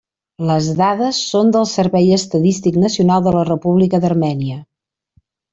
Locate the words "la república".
3.39-4.01